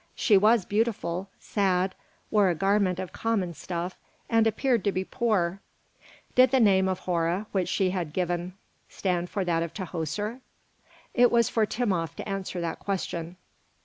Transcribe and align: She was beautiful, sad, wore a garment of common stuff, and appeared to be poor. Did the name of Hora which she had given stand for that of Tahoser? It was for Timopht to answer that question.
She 0.15 0.35
was 0.35 0.65
beautiful, 0.65 1.29
sad, 1.37 1.93
wore 2.31 2.49
a 2.49 2.55
garment 2.55 2.97
of 2.97 3.13
common 3.13 3.53
stuff, 3.53 3.99
and 4.31 4.47
appeared 4.47 4.83
to 4.85 4.91
be 4.91 5.03
poor. 5.03 5.61
Did 6.33 6.49
the 6.49 6.59
name 6.59 6.89
of 6.89 7.01
Hora 7.01 7.45
which 7.51 7.69
she 7.69 7.91
had 7.91 8.11
given 8.11 8.53
stand 8.89 9.29
for 9.29 9.45
that 9.45 9.61
of 9.61 9.75
Tahoser? 9.75 10.39
It 11.13 11.29
was 11.31 11.49
for 11.49 11.67
Timopht 11.67 12.15
to 12.17 12.27
answer 12.27 12.59
that 12.61 12.79
question. 12.79 13.37